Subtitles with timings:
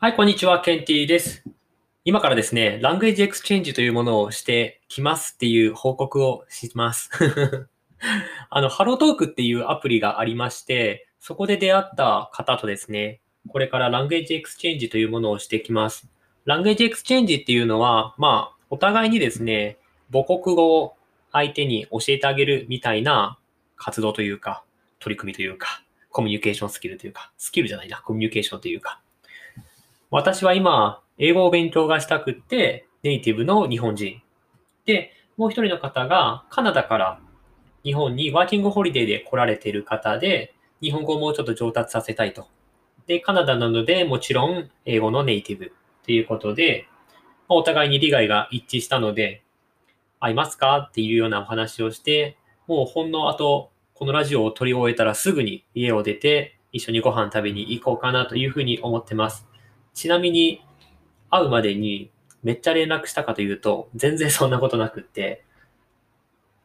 [0.00, 0.60] はい、こんにちは。
[0.60, 1.42] ケンティーです。
[2.04, 7.10] 今からですね、 language exchange というものをしてきますっていう報告をします。
[8.48, 16.08] あの、 HelloTalk っていうアプリがありまして、そこで出会った方とですね、これから language exchange というものをしてきます。
[16.44, 19.78] language exchange っていうのは、まあ、お互いにですね、
[20.12, 20.94] 母国語を
[21.32, 23.36] 相手に教えてあげるみたいな
[23.74, 24.62] 活動というか、
[25.00, 29.00] 取り組みというか、コミュニケーションスキルというか、スキルじゃないな、コミュニケーションというか、
[30.10, 34.22] 私は今、英語を勉強がしたくって、ネイティブの日本人。
[34.86, 37.20] で、もう一人の方がカナダから
[37.84, 42.46] 日本にワーキングホリデーで来られている方で、日本語をもうちょっと上達させたいと。
[43.06, 45.72] で、カナダなので、もちろん英語のネイティブ
[46.04, 46.86] ということで、
[47.50, 49.42] お互いに利害が一致したので、
[50.20, 59.47] 会いますかっていうようなお話をして、もうほんの後、このラジオを撮り終えたらすぐに家を出て、一緒にご飯食べに行こうかなというふうに思ってます。
[59.98, 60.62] ちなみに、
[61.28, 62.12] 会うまでに
[62.44, 65.44] めっちゃ連絡したかというと、全然そんなことなくって、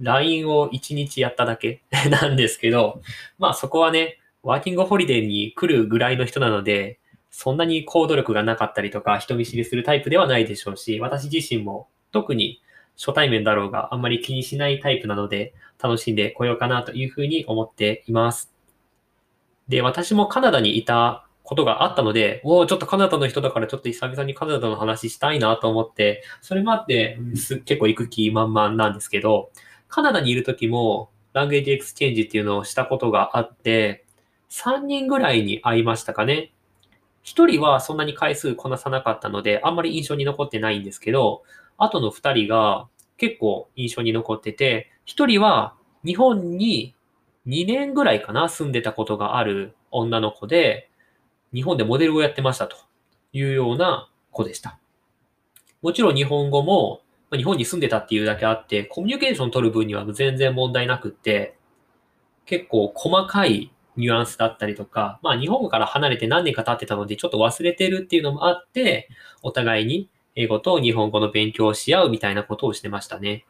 [0.00, 3.02] LINE を1日やっただけ なんですけど、
[3.38, 6.98] まあそこはね、ワーキングホリデーに来るぐらいの人なので、
[7.30, 12.60] そんなに行動力がなかったりとか、人見知りするタイプではないでしょうし、私自身も特に
[12.98, 18.52] 初対面だろうがあんまり気にしないタイプなので、楽しんでこようかなというふうに思っています。
[19.68, 27.18] で、私もカナダにいたことがあったので、おお、ちょっとカナダの人だからちょっと久々にカナダの話したいなと思って、それもあって
[27.64, 29.50] 結構行く気満々なんですけど、
[29.88, 34.04] カナダにいる時も language exchange っていうのをしたことがあって、
[34.50, 36.52] 3人ぐらいに会いましたかね。
[37.24, 41.42] 1人はそんなに回数こなさなかったので、あんまり印象に残ってないんですけど、
[41.78, 46.94] あとの2人が結構印象に残ってて、1人は日本に
[47.48, 50.89] 2年ぐらいかな、住んでたことがある女の子で、
[51.52, 52.76] 日本でモデルをやってましたと
[53.32, 54.78] いうような子でした。
[55.82, 61.56] もちろん日本語も、ま日本に住んでたっていうだけあって、コミュニケーション取る分には全然問題なくって、
[62.44, 69.08] 結構細かいニュアンスだったりとか、まあ日本語から離れて何年か経ってたのでちょっと忘れてるっていうのもあって、
[69.42, 73.44] お互いに英語と日本語の勉強をし合うみたいなことをしてましたね。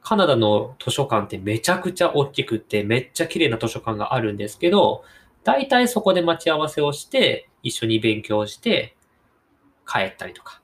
[0.00, 5.04] カナダの図書館ってめちゃくちゃ大きくってめっちゃ綺麗な図書館があるんですけど、
[5.48, 8.94] 大体そこで待ち合わせをして、一緒に勉強して、
[9.90, 10.60] 帰ったりとか、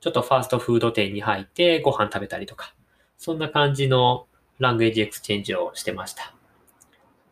[0.00, 2.74] ちょっとファーストフード店に入ってご飯食べたりとか、
[3.16, 4.26] そんな感じの
[4.58, 6.34] language exchange をしてました。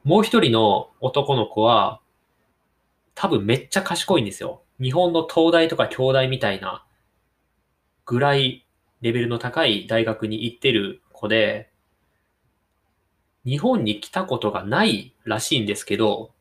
[0.04, 2.00] もう一人の男の子は、
[3.16, 4.62] 多分めっちゃ賢いんですよ。
[4.80, 6.86] 日本の東大とか京大みたいな
[8.04, 8.64] ぐらい
[9.00, 11.68] レベルの高い大学に行ってる子で、
[13.44, 16.35] 日本に来たことがないらしいんですけど、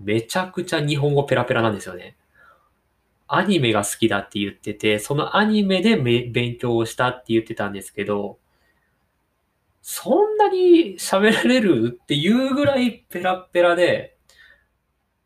[0.00, 2.16] めちゃくちゃ日本語ペラペラなんですよね。
[3.28, 8.38] アニメが好きだって言ってて、そのアニメで勉強をしたって言ってたんですけど、
[9.82, 14.16] そんなに喋られるっていうぐらいペラペラで、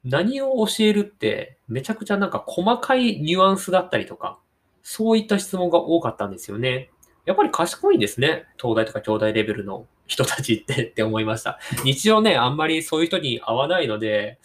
[0.05, 4.39] 何を教えるってめちゃくちゃなんか細かいニュアンスだったりとか、
[4.83, 6.91] そういった質問が多かったんですよね。
[7.25, 8.47] やっぱり賢いんですね。
[8.61, 11.59] 東大とか京大レベルの人たちって って思いました。
[11.85, 14.39] 日常ね、あんまりそういう人に会わないので、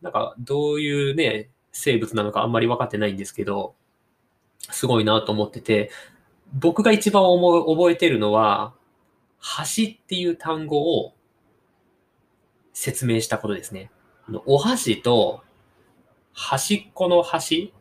[0.00, 3.74] なんかどういうね、生物なのかあんまり分かってないんですけど、
[4.58, 5.90] すごいなと思ってて、
[6.52, 8.74] 僕が一番思う覚えてるのは、
[9.76, 11.14] 橋っていう単語を
[12.72, 13.90] 説明したことですね。
[14.46, 15.42] お箸と
[16.34, 17.72] 端っこの端、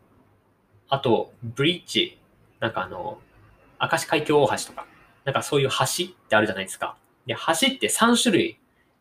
[0.88, 2.20] あとブリッジ、
[2.60, 3.20] なんかあの、
[3.92, 4.86] 明石海峡大橋とか、
[5.26, 6.98] なんかそういう橋ってあるじゃないですか。
[7.26, 8.60] で、橋って3種類、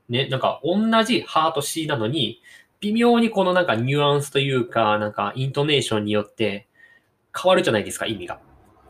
[0.08, 2.40] ね、なんか同じハート C なのに、
[2.80, 6.66] 微妙にこのなんかニュアンスというか、なんかイントネーションによって
[7.36, 8.40] 変わるじゃないですか、意味が。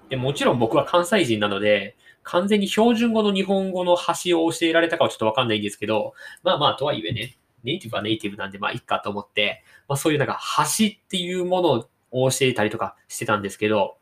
[0.09, 13.97] でもちろん僕は関西人なので、完全に標準語の日本語の発音を教えられたかはちょっとわかんないんですけど、まあまあ、とはいえね、ネイティブはネイティブなんで、まあいいかと思って、まあそういうなんか発音っていうものを教えたりとかしてたんですけど、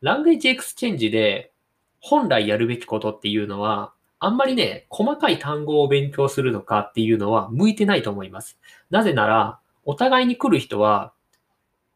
[0.00, 1.52] language exchange で
[2.00, 8.58] 本来やるべきことっていうのは、あんまりね、細かい単語を勉強するのかっていうのは向いてないと思います。
[8.90, 11.12] なぜなら、お互いに来る人は、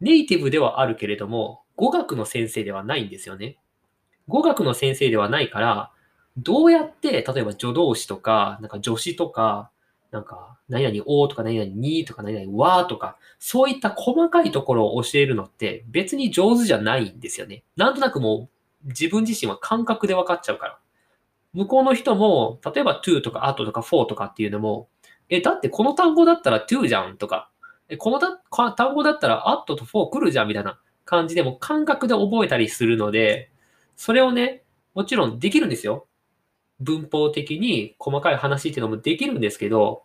[0.01, 3.57] ネイティブではあるけれども、語学の先生ではないんですよね。
[4.27, 5.91] 語学の先生ではないから、
[6.37, 9.71] どうやって、例えば助動詞とか、なんか助詞とか、
[10.15, 17.63] なんか、何々おとか何々にとか何々わとか、そういった細かいところを教えるのって別に上手じゃないんですよね。
[17.75, 18.49] なんとなくも
[18.83, 20.79] う自分自身は感覚で分かっちゃうから。
[21.53, 24.89] 向こうの人も、例えば to とか at とか for とかっていうのも、
[25.29, 27.49] え、だってこの単語だったら to じゃんとか、
[27.87, 28.19] え、この
[28.73, 30.79] 単語だったら at と for 来るじゃんみたいな。
[31.05, 33.51] 感じでも感覚で覚えたりするので、
[33.95, 34.63] それをね、
[34.95, 36.07] もちろんできるんですよ。
[36.79, 40.03] 文法的に細かい話っていうのもできるんですけど、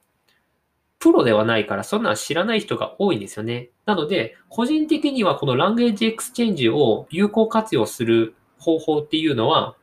[1.00, 3.70] プロではないからそんなん知らない人が多いんですよね。
[3.87, 9.75] なので、個人的にはこの language exchange を有効活用する方法っていうのは、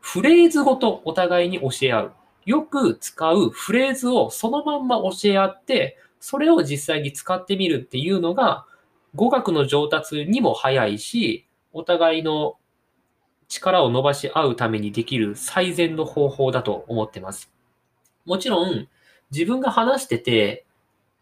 [0.00, 2.12] フレーズごとお互いに教え合う。
[2.46, 8.64] よく使うフレーズをそのまんま教え合って、それを実際に使ってみるっていうのが、
[9.14, 12.56] 語学の上達にも早いし、お互いの
[13.46, 17.52] 力を伸ばし合うためにできる最善の方法だと思ってます。
[18.24, 18.88] もちろん、
[19.32, 20.66] 自分が話してて、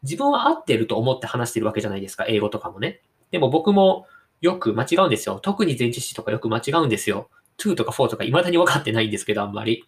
[0.03, 3.01] 自分は合ってると思って話してるわけじゃないですか、英語とかもね。
[3.31, 4.07] でも僕も
[4.41, 5.39] よく間違うんですよ。
[5.41, 7.31] 特に前置詞とかよく間違うんですよ。
[7.59, 9.85] to とか for とか未だに分かってないんですけど、あんまり。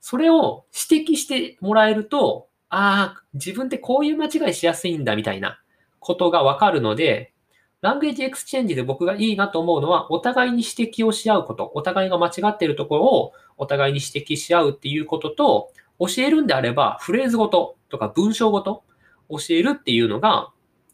[0.00, 5.60] それを指摘してもらえると、ああ、自分ってこういう間違いしやすいんだみたいな
[5.98, 7.32] ことがわかるので、
[7.80, 18.84] language exchange で僕がいいなと思うのは、お互いに指摘をし合うこと、お互いが間違っているところをお互いに指摘し合うっていうことと、教えるんであれば、フレーズごととか文章ごと
[19.28, 20.50] 教えるっていうのが、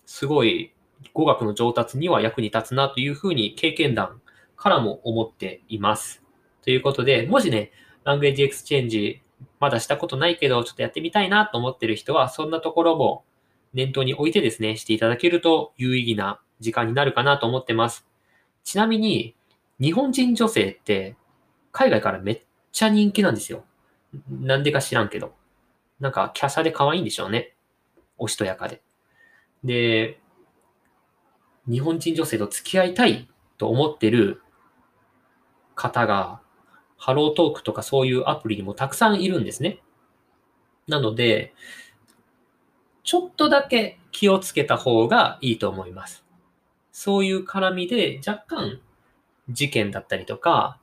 [0.06, 0.72] すごい
[1.14, 4.20] 語学の上達には役に立つなというふうに経験談
[4.56, 6.22] からも思っています。
[6.62, 7.72] ということで、もしね、
[8.04, 9.20] language exchange
[9.60, 13.24] まだしたことないけど、ちょっとやってみたいなと思ってる人は、そんなところも
[13.74, 18.06] 念頭に置いてですね、していただけると有意義な時間になるかなと思ってます。
[18.64, 19.34] ちなみに、
[19.80, 21.16] 日本人女性って
[21.72, 23.64] 海外からめっちゃ人気なんですよ。
[24.28, 25.34] なんでか知らんけど。
[26.00, 27.54] なんか、華奢で可愛いんでしょうね。
[28.18, 28.82] おしとやかで。
[29.64, 30.20] で、
[31.68, 34.42] 日本人女性と付き合いたいと思ってる
[35.74, 36.40] 方が、
[36.96, 39.80] ハロートークとかそういうアプリにもたくさんいるんですね。
[40.86, 41.54] なので、
[43.04, 46.24] ちょっとだけ気をつけた方がいいと思います。
[46.92, 48.80] そういう絡みで若干
[49.48, 50.78] 事件だったりとか、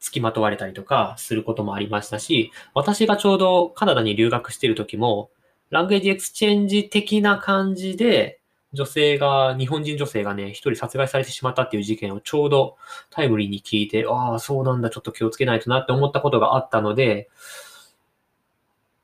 [0.00, 5.30] 付きまとわれたりとかすることもありましたし、私がちょうどカナダに留学している時も、
[5.70, 8.40] language exchange 的な感じで、
[8.72, 12.76] 女性が、日本人女性がね、一人殺害されてしまったっていう事件をちょうど
[13.10, 17.28] タイムリーに聞いて、ああ、そうなんだ、ちょっと気をつけないとなって思ったことがあったので、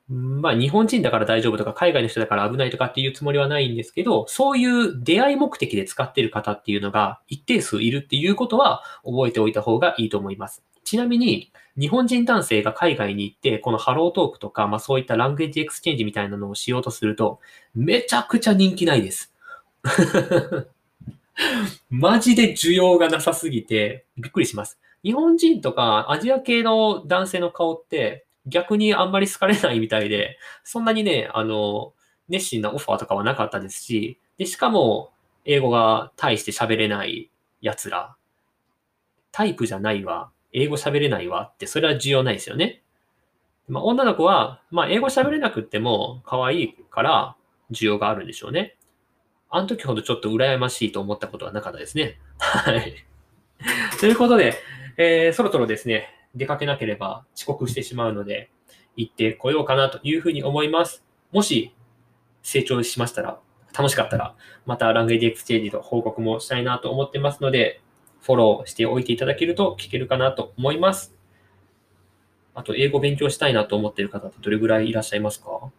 [0.08, 10.62] まあ日本人だから大丈夫とか海外の人だから危ないとかっていうつもりはないんですけど、そういう出会い目的で使ってる方っていうのが一定数いるっていうことは覚えておいた方がいいと思います。
[10.86, 17.40] ちなみに、日本人男性が海外に行って、この HelloTalk とか、まあそういった language exchange みたいなのをしようとすると、
[17.74, 19.34] めちゃくちゃ人気ないです。
[21.90, 24.78] マジで需要がなさすぎて、びっくりします。
[25.02, 31.94] 日本人とかアジア系の男性の顔って、逆にあんまり好かれないみたいで、そんなにね、あの、
[32.28, 35.10] 熱心なオファーとかはなかったですし、で、しかも、
[35.44, 37.30] 英語が大して喋れない
[37.60, 38.16] 奴ら、
[39.32, 42.82] タイプじゃないわ、英語喋れないわって、それは重要ないですよね。
[43.68, 47.36] まあ、女の子は、まあ、英語喋れなくっても可愛いから
[47.72, 48.76] 需要があるんでしょうね。
[49.50, 52.18] あの時ほどちょっと羨ましいと思ったことはなかったですね。
[52.38, 52.94] はい。
[54.00, 54.54] ということで、
[54.96, 58.50] えー、そろそろですね、出かけなければ遅刻してしまうので、
[58.96, 61.04] 行ってこようかなというふうに思います。
[61.32, 61.74] もし
[62.42, 63.40] 成長しましたら、
[63.76, 67.80] 楽しかったら、また language exchange の報告もしたいなと思ってますので、
[68.26, 71.14] フォローしておいていただけると聞けるかなと思います。
[72.54, 75.70] あと、英語勉強したいなと思っている方ってどれぐらいいらっしゃいますか？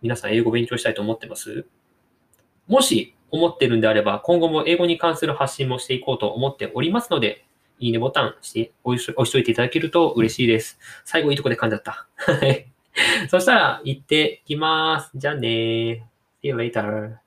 [0.00, 1.66] 皆さん英語勉強したいと思ってます？
[2.66, 7.44] もし思ってるんであれば、今後も英語に関する発信もしていこうと思っておりますので、
[7.78, 10.78] いいねボタンして押し押しといていただけると嬉しいです。
[11.04, 12.06] 最後いいとこで噛んじゃった。
[12.16, 12.72] はい。
[13.28, 15.10] そしたら行ってきます。
[15.14, 15.48] じゃあね
[16.42, 17.25] See you later.